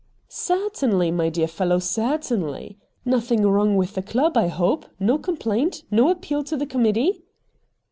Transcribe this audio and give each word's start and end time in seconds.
'Certainly, 0.49 1.11
my 1.11 1.29
dear 1.29 1.47
fellow, 1.47 1.77
certainly. 1.77 2.79
Nothing 3.05 3.43
wrong 3.45 3.75
with 3.75 3.93
the 3.93 4.01
club, 4.01 4.35
I 4.35 4.47
hope. 4.47 4.87
No 4.99 5.19
complaint? 5.19 5.83
No 5.91 6.09
appeal 6.09 6.43
to 6.45 6.57
the 6.57 6.65
Committee 6.65 7.21